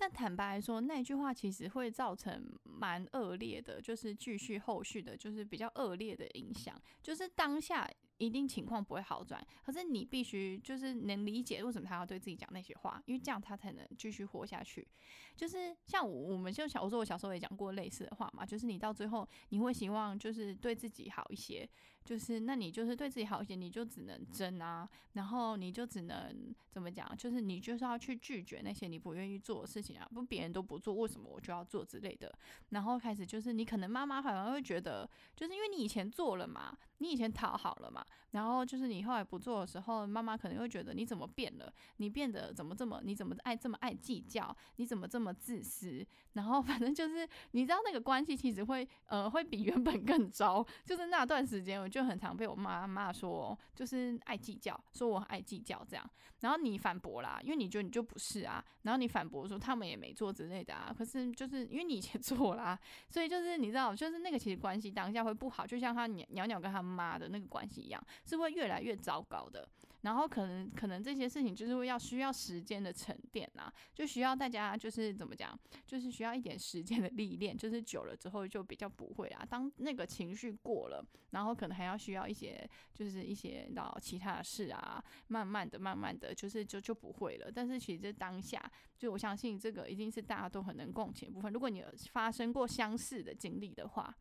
[0.00, 7.88] 但坦白来说，那句话其实会造成蛮恶劣的，就是继续后续的，就是比较恶劣的影响，就是当下。
[8.20, 14.86] 一定情况不会好转，可是你必须就是能理解为什么他要对自己讲那些话，因为这样他才能继续活下去。
[15.34, 21.66] 就是像我们就小，我说我小时候也讲过类似的话嘛，就是你到最后你会希望就是对自己好一些，
[22.04, 32.32] 就是那你就是对自己好一些，你就只能争啊，然后你就只能怎么讲，就是你就是要去拒绝那些你不愿意做的事情啊，不别人都不做，为什么我就要做之类的。
[32.70, 36.76] 然后开始就是你可能妈妈反而会觉得，就是因为你以前做了嘛。
[37.00, 41.72] 你以前讨好了嘛，然后就是你后来不做的时候，妈妈可能会觉得你怎么变了？
[41.96, 43.00] 你变得怎么这么？
[43.02, 44.54] 你怎么爱这么爱计较？
[44.76, 46.06] 你怎么这么自私？
[46.34, 50.64] 然后反正就是你知道那个关系其实会呃会比原本更糟。
[50.84, 56.08] 就是那段时间，我就很常被我妈骂说，就是爱计较，说我爱计较这样。
[56.40, 60.94] 然后你反驳啦，因为你觉得你就不是啊，然后你反驳说他们也没做之类的啊。
[60.96, 62.78] 可是就是因为你以前做啦，
[63.10, 69.68] 所以就是你知道，就是那个其实关系当下会不好，就像他鸟鸟鸟跟他妈的那个关系一样，是会越来越糟糕的。
[70.02, 79.44] 然后可能可能这些事情就是会要需要时间的沉淀啊，就需要大家就是怎么讲，就是需要一点时间的历练，就是久了之后就比较不会啊。
[79.46, 87.52] 当那个情绪过了，然后可能还要需要一些就是一些到其他的事啊，慢慢的慢慢的就是就就不会了。
[87.52, 88.58] 但是其实当下，
[88.96, 91.52] 就我相信这个一定是大家都很能共情的部分。
[91.52, 94.16] 如果你有发生过相似的经历的话，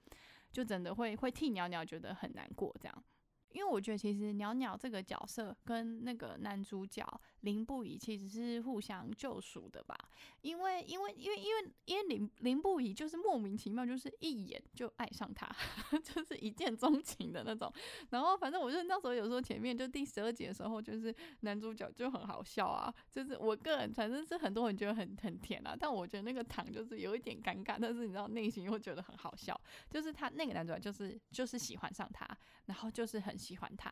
[0.51, 3.03] 就真的会会替鸟鸟觉得很难过这样。
[3.51, 7.03] 因为我觉得其实鸟鸟这个角色跟那个男主角
[7.41, 9.97] 林不疑其实是互相救赎的吧，
[10.41, 15.49] 因为因为因为因为因为林林不疑就是莫名其妙就是一眼就爱上他，
[16.04, 17.73] 就是一见钟情的那种。
[18.12, 32.28] 然后反正我就那时候有时候前面就第十二集的时候，就是男主角就很好笑啊，就是我个人反正是很多人觉得很很甜啊，但我觉得那个糖就是有一点尴尬，但是你知道内心又觉得很好笑，就是他那个男主角就是就是喜欢上他，
[32.65, 33.39] 然后就是很。
[33.39, 33.89] 喜欢他。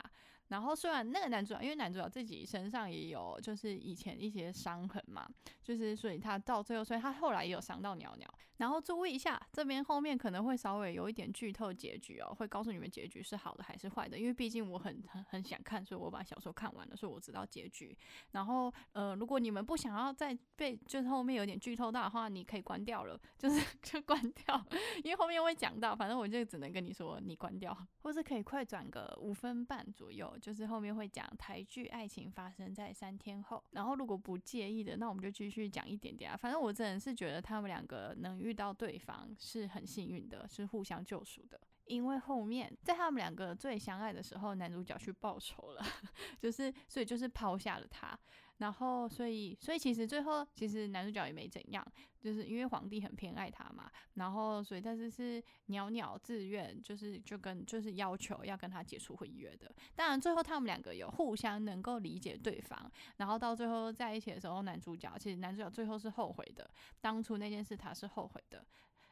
[0.50, 5.28] 然后虽然那个男主角，因为男主角自己身上也有就是以前一些伤痕嘛，
[5.62, 8.28] 就是所以他到最后，所以他后来也有伤到鸟鸟。
[8.58, 17.96] 然后注意一下，这边后面可能会稍微有一点剧透结局哦，会告诉你们结局是好的还是坏的，因为毕竟我很很很想看，所以我把小说看完了，所以我知道结局。
[18.32, 24.66] 然后呃，如果你们不想要再被就是后面有点剧透到的话，你可以关掉了，就是 就关掉，
[25.04, 30.36] 因为后面会讲到，反正我就只能跟你说你关掉，或是可以快转个五分半左右。
[30.38, 36.38] 就是后面会讲台剧爱情发生在三天后，然后如果不介意的，那我们就继续讲一点点啊。
[36.38, 41.60] 反正我真的是觉得他们两个能遇到对方是很幸运的，是互相救赎的。
[41.86, 45.86] 因为后面在他们两个最相爱的时候，男主角去报仇了，
[46.38, 48.18] 就是所以就是抛下了他。
[48.58, 51.86] 然后，所以，所以其实最后，其实男主角也没怎样，
[52.20, 53.90] 就是因为皇帝很偏爱他嘛。
[54.16, 59.72] 然后，所以但是是袅袅自愿，就是就跟就是要求要跟他解除婚约的。
[59.96, 66.68] 当然，最后他们两个有互相能够理解对方，然后到最后在一起的时候，男主角其实男主角最后是后悔的，
[67.00, 68.66] 当初那件事他是后悔的。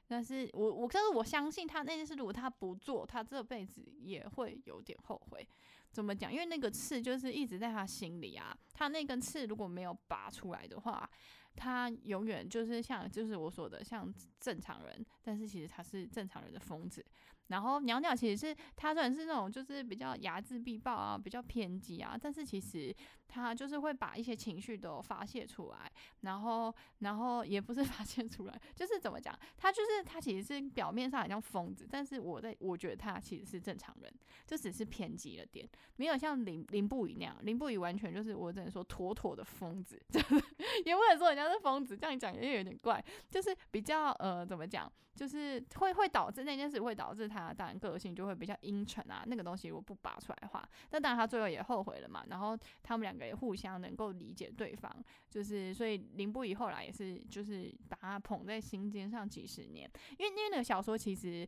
[0.08, 5.47] 但是我我但是我相信他那件事，如果他不做，他这辈子也会有点后悔。
[5.95, 6.29] 怎么讲？
[6.29, 8.53] 因为那个刺就是一直在他心里啊。
[8.73, 11.10] 他那根刺如果没有拔出来的话，
[11.55, 17.03] 他永远就是像就是我说的像正常人，但是其实他是正常人的疯子。
[17.47, 22.93] 然后鸟鸟其实是他虽然是那种就是比较睚眦必报啊，比较偏激啊，但是其实
[23.27, 25.91] 他就是会把一些情绪都发泄出来。
[26.21, 29.38] 然后然后也不是 发泄出来，就是怎么讲？
[29.57, 34.13] 他就是他其实是表面上很像疯子，但是我在我觉得他其实是正常人，
[34.45, 37.35] 就只是偏激了点，没有像林林不语那样。
[37.41, 40.01] 林不语完全就是我只能说妥妥的疯子，
[40.85, 44.91] 也不能说人家是疯子，这样讲也有点怪，就是比较呃怎么讲？
[45.15, 52.25] 就是会会导致那件事会导致他当然个性就会比较阴沉啊，那个东西如果不拔出来的话，那当然他最后也后悔了嘛。
[52.27, 54.91] 然后他们两个也互相能够理解对方，
[55.30, 61.47] 就是所以林不疑后来也是就是把他捧在心尖上几十年，因为因为那个小说其实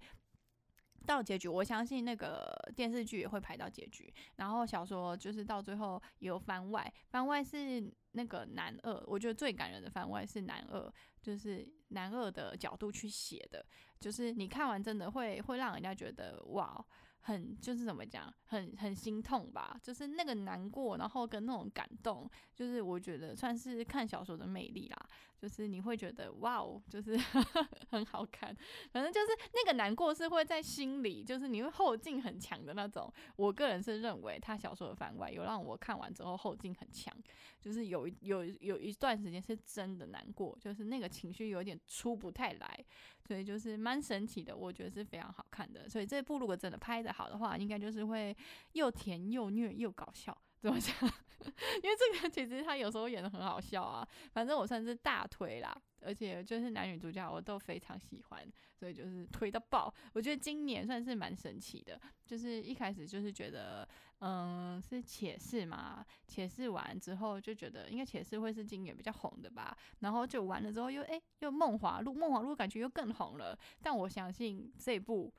[1.06, 10.94] 到结局，我相信那个电视剧也会拍到结局，然后小说就是到最后有番外，番外是那个男二，我觉得最感人的番外是男二。
[11.20, 13.66] 就是男二的角度去写的，
[14.00, 16.86] 就是你看完真的会会让人家觉得哇，
[17.28, 24.98] 很就是怎么讲，很很心痛吧，就是那个难过，然后跟那种感动，就是我觉得算是看小说的魅力啦。
[25.38, 27.16] 就是你会觉得哇哦，就是
[27.90, 28.56] 很好看，
[28.92, 33.12] 反正就是那个难过是会在心里，就是你会后劲很强的那种。
[33.36, 37.14] 我个人是认为他小说的番外有让我看完之后后劲很强，
[37.62, 42.86] 就是有有有一段时间是真的难过，就是那个情绪有点出不太来，
[43.26, 45.88] 所以就是蛮神奇的，我觉得是非常好看的。
[45.88, 48.36] 所以这部如果真的拍的好的话，应该就是会
[48.74, 50.36] 又甜又虐又搞笑。
[50.60, 50.94] 怎么讲？
[51.82, 54.06] 因为这个其实他有时候演的很好笑啊。
[54.34, 58.46] 反正我算是大推啦，而且就是男女主角我都非常喜欢，
[58.78, 59.94] 所以就是推到爆。
[60.14, 63.88] 我觉得今年算是蛮神奇的，就是一开始就是觉得，
[64.20, 69.78] 嗯，是且试嘛，且试完之后就觉得应该且试会是今年比较红的吧。
[70.00, 73.58] 然后就完了之后又哎又梦华录，梦华录感觉又更红了。
[73.82, 75.32] 但我相信这部。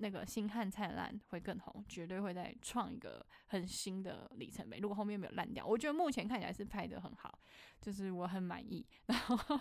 [0.00, 4.78] 那个《星汉灿烂》会更红，绝对会再创一个很新的里程碑。
[4.78, 7.38] 如果后面没有烂掉，我觉得目前看起来是拍的很好，
[7.80, 8.84] 就是我很满意。
[9.06, 9.60] 然后，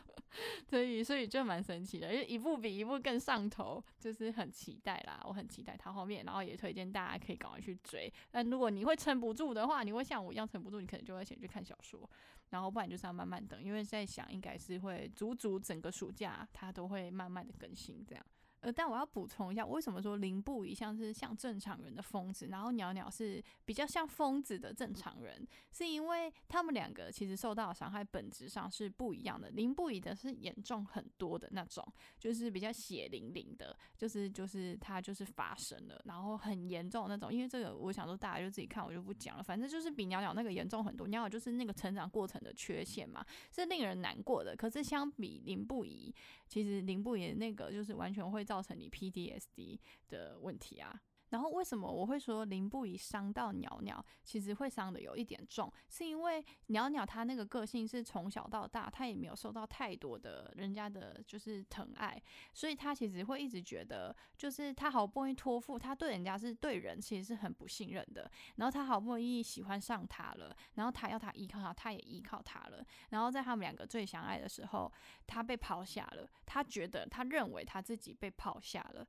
[0.65, 5.21] 所以所以就蛮神奇的，因为一部比一部更上头，就是很期待啦。
[5.25, 8.11] 我很期待它后面，然后也推荐大家可以赶快去追。
[8.31, 12.09] 但如果你会撑不住的话，你会像我一样撑不住，你可能就会先去看小说，
[12.51, 18.25] 然后不然就是要慢慢等，因为在想应该是会足足整个暑假它都会慢慢的更新这样。
[18.61, 29.49] 呃，但我要补充一下，为什么说林布仪像是像正常人的疯子，然后鸟鸟是比较像疯子的正常人，是因为他们两个其实受到的伤害本质上是不一样的。
[29.51, 31.81] 林布仪的是严重很多的那种，
[32.19, 37.33] 就是比较血淋淋的，就是就是他就是发生了，然后很严重那种。
[37.33, 39.41] 因为这个，我想说大家就自己看，我就不讲了。
[39.43, 41.07] 反正就是比鸟鸟那个严重很多。
[41.07, 44.53] 鸟鸟就是那个成长过程的缺陷嘛，是令人难过的。
[44.53, 46.13] 可是相比林布仪，
[46.45, 48.45] 其实林布仪那个就是完全会。
[48.49, 51.03] 造成你 PDSD 的问题啊。
[51.29, 62.21] 然后为什么我会说林不宜伤到鸟鸟，其实会伤的有一点重，是因为鸟鸟它那个个性是从小到大，它也没有受到太多的人家的就是疼爱，
[62.53, 68.29] 所以它其实会一直觉得，就是他好不容易托付，他对人家是对人其实是很不信任的。
[68.55, 72.83] 然后他好不容易喜欢上他了，然后他要他依靠他，他也依靠他了。
[73.09, 74.91] 然后在他们两个最相爱的时候，
[75.27, 79.07] 他被抛下了，他觉得他认为他自己被抛下了。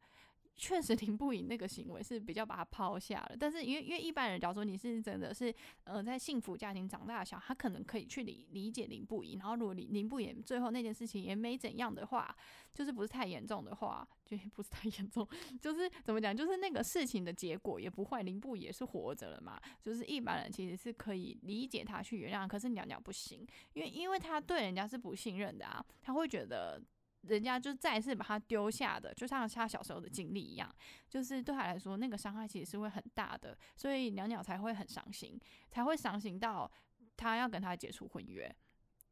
[0.56, 3.36] 确实，林不颖那个行为是比较把他抛下了。
[3.38, 9.38] 但是，因为因为一般人，假如说你是真的是呃在幸福家庭长大的小孩，他可能可以去理理解林不颖。
[9.38, 12.36] 然后，如果林林不颖最后那件事情也没怎样的话，
[12.74, 15.26] 就是不是太严重的话，就不是太严重，
[15.60, 19.58] 就是怎么讲，就是那个事情的结果也不坏，林不也是活着了嘛。
[19.80, 26.82] 就是一般人其实是可以理解他去原谅，可是鸟鸟不行，因为因为他对人家是不信任的啊，他会觉得。
[27.22, 30.74] 人家就再次把他丢下的，就像他小时候的经历一样，
[31.08, 35.38] 就是对他来说，那个伤害其实是会很大的，所以鸟鸟才会很伤心，
[35.70, 36.70] 才会伤心到
[37.16, 38.54] 他要跟他解除婚约。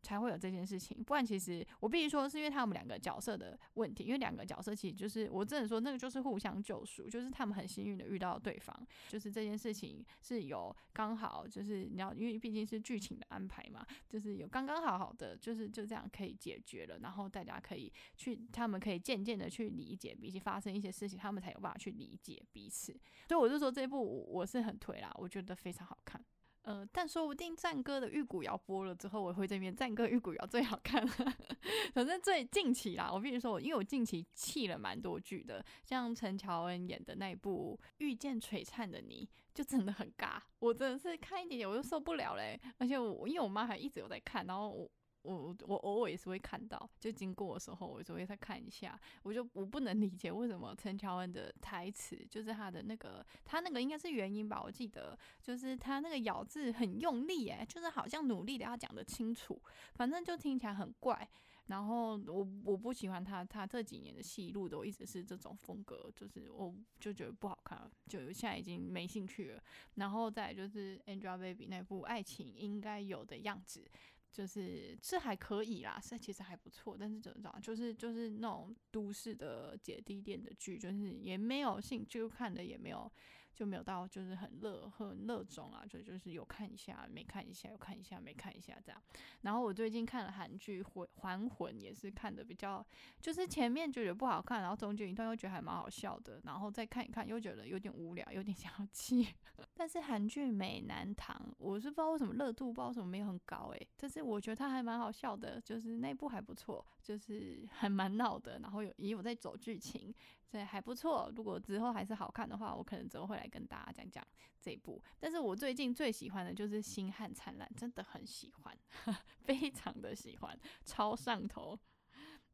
[0.02, 8.74] 才会有这件事情，不然其实我必须说是因为他们两个角色的问题，因为两个角色其实就是我真的说那个就是互相救赎，就是他们很幸运的遇到对方，
[9.08, 22.92] 就是这件事情是有刚好就是你要因为毕竟是剧情的安排嘛，就是有刚刚好好的就是就这样可以解决了，然后大家可以去他们可以渐渐的去理解，比起发生一些事情，他们才有办法去理解彼此，
[23.28, 26.24] 所以我就说这一部我是很推啦，我觉得非常好看。
[26.68, 31.12] 呃，但说不定战歌的玉骨遥播了之后，我会这边战歌玉骨遥最好看了。
[31.94, 42.60] 反正最近期啦，我必须说，我因为我近期弃了蛮多剧的，像陈乔恩演的那部《遇见璀璨的你》，就真的很尬，我真的是看一点点我就受不了嘞。
[42.76, 44.90] 而且我因为我妈还一直有在看，然后我。
[45.36, 48.98] 我我偶尔也是会看到，就经过的时候，我就会再看一下。
[49.22, 54.62] 我就我不能理解为什么陈乔恩的台词，就是他的那个，他那个应该是原因吧？
[54.62, 59.60] 我记得就是他那个咬字很用力，诶，就是好像努力的要讲得清楚，
[59.94, 61.28] 反正就听起来很怪。
[61.66, 69.62] 然后我我不喜欢他，他这几年的戏路都一直是这种风格，就是我就觉得不好看，就现在已经没兴趣了。
[69.96, 73.86] 然后再就是 Angelababy 那部《爱情应该有的样子》。
[74.32, 83.10] 就是是还可以啦，是其实还不错，但是怎么讲，就是就是那种都市的姐弟恋的剧，就是也没有兴趣看的，也没有。
[83.58, 89.02] 就没有到就是很热很热衷啊，就就是有看一下没看一下，有看一下没看一下这样。
[89.40, 92.86] 然后我最近看了韩剧《魂还魂》，也是看的比较，
[93.20, 99.26] 就是前面觉得不好看，然后中间一段又觉得还蛮好笑的，然后再看一看又觉得有点无聊，有点想要弃。
[99.74, 110.14] 但是韩剧《美男堂》，我是不知道为什么热度不知道为什么没有很高诶，但是我觉得它还蛮好笑的，就是那部还不错，就是还蛮闹的，然后有也有在走剧情。
[110.50, 111.30] 对，还不错。
[111.36, 114.26] 如果之后还是好看的话，我可能之后会来跟大家讲讲
[114.60, 115.02] 这一部。
[115.20, 118.78] 但是我最近最喜欢的就是《星汉灿烂》，真的很喜欢，
[119.44, 121.78] 非常的喜欢，超上头。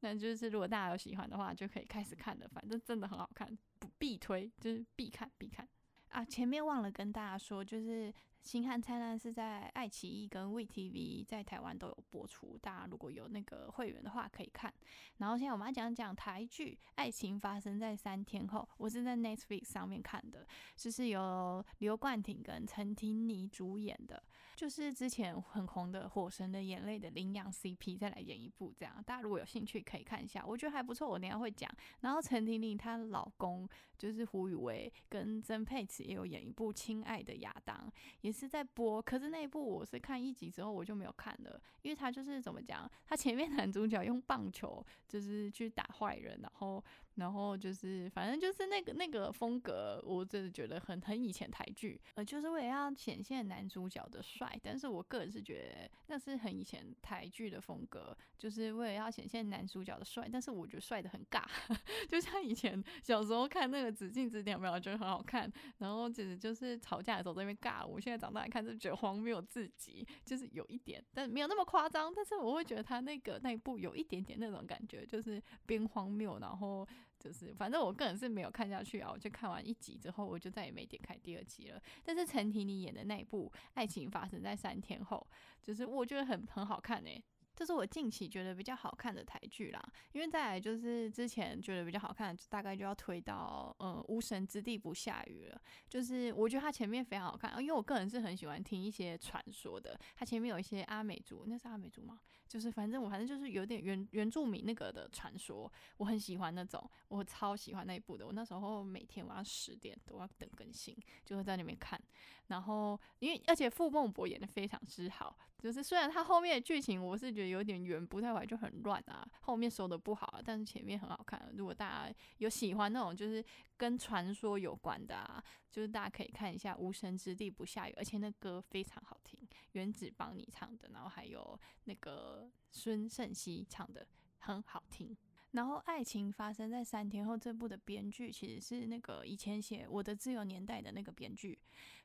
[0.00, 2.48] 那就是如果大家有喜欢的话，就可以开始看了。
[2.48, 5.68] 反正真的很好看，不必推，就是必看必看
[6.08, 6.24] 啊！
[6.24, 8.12] 前面忘了跟大家说，就是。
[8.44, 14.72] 《星汉灿烂》是在爱奇艺跟 VTV 在台湾都有播出，大家如果有那个会员的话可以看。
[15.16, 24.22] 然后现在我们要讲讲台剧《爱情发生在三天后》，我是在 Netflix 上面看的，就是由刘冠廷跟陈婷妮主演的，
[24.54, 29.02] 就是之前很红的《火神的眼泪》的领养 CP 再来演一部这样。
[29.06, 31.70] 大家如果有兴趣可以看一下，我觉得还不错，我等下会讲。
[32.00, 37.74] 然后陈婷妮她老公就是胡宇威跟曾沛慈也有演一部《亲爱的亚当》，
[38.20, 38.33] 也。
[38.34, 46.82] 是在播，可是那一部我是看一集之后我就没有看了，因为他就是怎么讲，他前面男主角用棒球就是去打坏人，然后
[47.16, 61.44] 然后就是反正就是那个那个风格，我真的觉得很很以前台剧，呃，就是为了要显现男主角的帅，但是我个人是觉得那是很以前台剧的风格，就是为了要显现男主角的帅，但是我觉得帅的很尬，
[62.08, 76.86] 就像以前小时候看那个《紫禁之巅》，没有觉得很好看，然后简直就是吵架的时候在那边尬，我现在长大来看就觉得荒谬至极，就是有一点，但没有那么夸张，但是我会觉得他那个那一部有一点点那种感觉，就是边荒谬，然后。
[77.24, 81.80] 就是，反正我个人是没有看下去啊，我就看完一集之后，我就再也没点开第二集了。
[82.04, 85.26] 但是陈婷妮演的那一部《爱情发生在三天后》，
[85.66, 87.24] 就是我觉得很很好看诶。
[87.56, 89.80] 这是我近期觉得比较好看的台剧啦，
[90.12, 95.58] 因为再来就是之前觉得比较好看，大概就要推到呃《无神之地不下雨》了。
[95.88, 102.18] 就是我觉得它前面非常好看，因为我个人是很喜欢听一些传说的，它前面有一些阿美族，那是阿美族吗？
[102.54, 108.24] 就是反正我反正就是有点原原住民那个的传说，我很喜欢那种，我超喜欢那一部的。
[108.24, 112.00] 我那时候每天晚上十点都要等更新，就会在那边看。
[112.46, 115.36] 然后因为而且傅孟博演的非常之好。
[115.58, 121.50] 就是虽然他后面的剧情我是觉得有点圆不太完就很乱啊，后面收的不好，啊但是前面很好看。
[121.56, 123.42] 如果大家有喜欢那种就是
[123.78, 129.40] 跟传说有关的啊，就是大家可以看一下《无神之地不下雨》，而且那歌非常好听，
[129.72, 134.06] 原子帮你唱的，然后还有那个孙盛熙唱的
[134.38, 135.16] 很好听。
[135.52, 137.38] 然后，爱情发生在三天后。
[137.38, 141.56] 这部的编剧其实是那个以前写《我的自由年代》的那个编剧，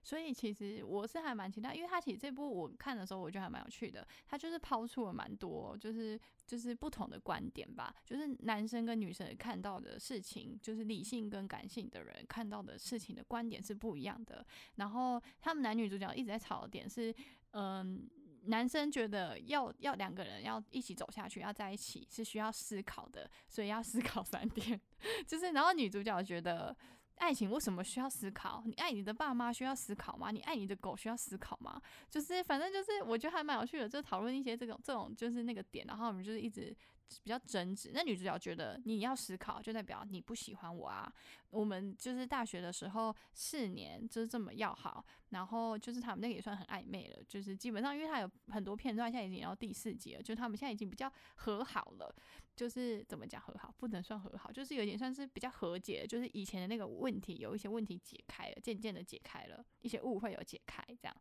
[0.04, 4.08] 所以其实我是还蛮期待，因为他其实这部我看的时候，我觉得还蛮有趣的。
[4.28, 14.46] 他就是抛出了蛮多，就是就是不同的观点吧，就是男生跟女生看到的事情，就是理性跟感性的人看到的事情的观点是不一样的。
[14.76, 17.12] 然后他们男女主角一直在吵的点是，
[17.54, 18.08] 嗯。
[18.46, 24.80] 男生觉得要要两个人要一起走下去，要在一起是需要思考的，所以要思考三点。
[25.28, 26.76] 就是，然后女主角觉得
[27.16, 28.64] 爱情为什么需要思考？
[28.66, 30.32] 你爱你的爸妈需要思考吗？
[30.32, 31.82] 你爱你的狗需要思考吗？
[32.10, 36.76] 就是反正就是我觉得还蛮有趣的，就讨论一些这种这种就是那个点，然后我们就是一直。
[37.24, 41.12] 比较争执，那女主角觉得你要思考，就代表你不喜欢我啊。
[41.50, 52.16] 我们就是大学的时候四年就是这么要好，然后就是他们那个也算很暧昧了，就是基本上因为他有很多片段，现在已经到第四集了，就他们现在已经比较和好了。
[52.56, 61.16] 就是怎么讲和好，不能算和好，就是有点算是比较和解，就是以前的那个问题有一些问题解开了，渐渐的解开了一些误会有解开这样。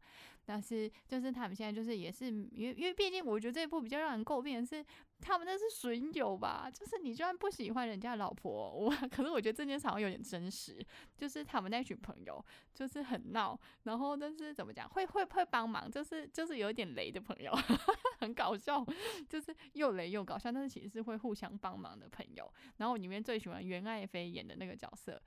[0.44, 4.84] 但是就是他们现在就是也是因为因为毕竟我觉得这一部比较让人诟病的是。
[5.20, 6.70] 他们那是损友吧？
[6.72, 10.84] 就是你就算不喜欢人家老婆，我 可是我觉得这件事好像有点真实。
[11.16, 17.52] 就是他们那群朋友就是很闹，然后但是怎么讲，会会会帮忙，就是就是有点雷的朋友，
[18.20, 18.84] 很搞笑，
[19.28, 22.52] 就是又雷又搞笑，但是其实是会互相帮忙的朋友。
[22.76, 25.20] 然后里面最喜欢袁爱飞演的那个角色。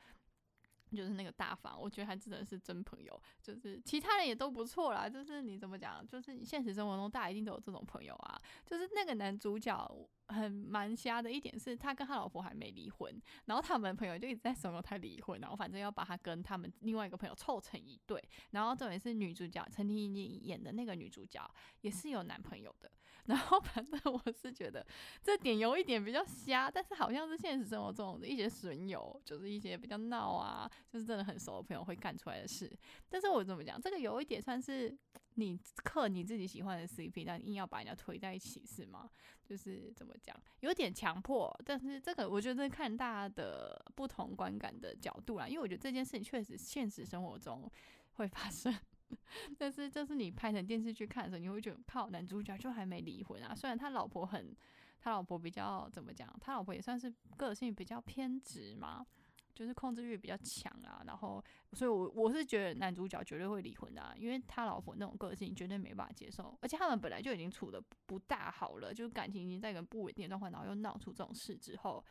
[0.96, 3.22] 就是那个大方，我觉得还真的是真朋友。
[3.42, 5.08] 就是其他人也都不错啦。
[5.08, 8.42] 就是你怎么讲，就是你现实生活中大家一定都有这种朋友啊。
[8.66, 18.22] 就是那个男主角很蛮瞎的一点是，他跟他老婆还没离婚，然后他们朋友就一直在怂恿他离婚，然后反正要把他跟他们另外一个朋友凑成一对。
[18.52, 21.40] 然后重点是女主角陈婷妮演的那个女主角
[21.82, 22.92] 也是有男朋友的。
[23.26, 24.86] 然后反正我是觉得
[25.24, 32.72] 这点有一点比较瞎，但是好像是现实生活中的一些损友，就是一些比较闹啊，就是真的很熟的朋友会干出来的事。
[33.10, 34.96] 但是我怎么讲，这个有一点算是
[35.36, 39.10] 你刻你自己喜欢的 CP，但硬要把人家推在一起是吗？
[39.46, 41.54] 就是怎么讲，有点强迫。
[41.66, 47.70] 但是这个我觉得看大家的不同观感的角度啦，因为我觉得这件事情确实现实生活中
[48.14, 48.74] 会发生。
[49.58, 53.54] 但是，就是你拍成电视剧看的时候，你会觉得靠，男主角就还没离婚啊。
[53.56, 54.56] 虽然他老婆很，
[55.00, 56.32] 他老婆比较怎么讲？
[56.40, 59.06] 他老婆也算是个性比较偏执嘛，
[59.54, 61.02] 就是控制欲比较强啊。
[61.06, 61.44] 然后，
[61.74, 66.58] 所以我我是觉得男主角绝对会离婚的，因为他老婆那种个性绝对没办法接受。
[66.62, 72.04] 而且他们本来就已经处的不大好了，就是感情已经在一个不稳定的状况，然后又闹出这种事之后，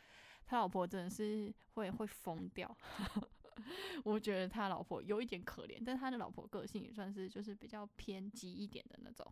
[0.45, 2.75] 他老婆真的是会会疯掉。
[4.03, 9.25] 我觉得他老婆有一点可怜，但他的老婆个性也算是就是比较偏激一点的那种。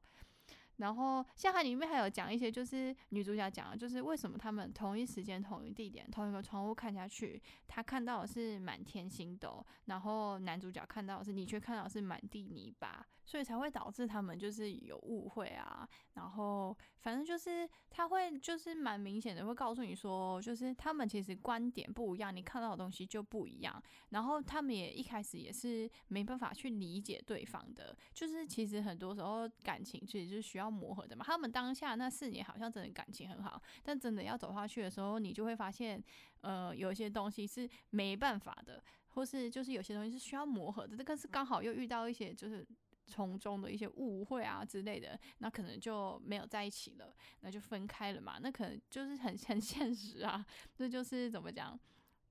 [0.80, 15.88] 然后，像它里面还有讲一些，就是女主角讲的，就是为什么他们同一时间、同一地点、同一个窗户看下去，她看到的是满天星斗，然后男主角看到的是你却看到是满地泥巴，所以才会导致他们就是有误会啊。
[16.14, 23.84] 然后，反正就是他会就是蛮明显的会告诉你说，就是他们其实观点不一样，你看到的东西就不一样。
[24.12, 30.69] 然后他们也一开始也是没办法去理解对方的，就是其实很多时候感情其实是需要。
[30.70, 31.26] 要磨合的嘛。
[31.26, 36.02] 他们当下那四年好像真的感情很好，但真的要走下去的时候，你就会发现，
[36.42, 40.96] 呃，有些东西是没办法的，或是就是有些东西是需要磨合的。
[40.96, 42.66] 这个是刚好又遇到一些就是
[43.08, 48.38] 从中的一些误会啊之类的，那可能就没有在一起了，那就分开了嘛。
[48.40, 50.46] 那可能就是很 很现实啊，
[50.76, 51.80] 这就是怎么讲？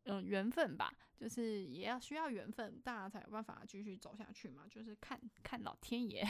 [0.09, 4.64] 嗯，缘分吧，就是也要需要缘分，大家才有办法继续走下去嘛。
[4.70, 6.26] 就是看看老天爷，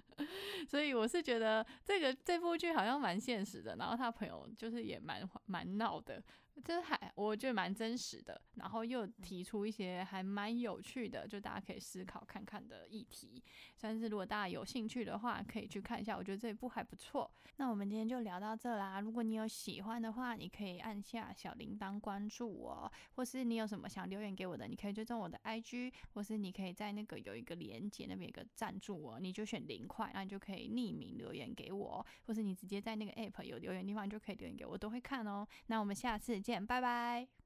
[0.68, 6.22] 所以我是觉得这个这部剧好像蛮现实的，然后他朋友就是也蛮蛮闹的。
[6.64, 13.42] 这还我觉得蛮真实的，然后又提出一些还蛮有趣的，就大家可以思考看看的议题。
[13.80, 17.30] 但是如果大家有兴趣的话，可以去看一下，我觉得这一部还不错。
[17.58, 19.00] 那我们今天就聊到这啦。
[19.00, 35.46] 如果你有喜欢的话，你可以按下小铃铛关注我，或是你有什么想留言给我的，你可以追踪我的 IG，或是你可以在那个有一个连接那边有个赞助我，你就选零块，那你就可以匿名留言给我，或是你直接在那个 App 有留言地方就可以留言给我，都会看哦。
[35.66, 36.40] 那我们下次。
[36.46, 37.45] 见，拜拜。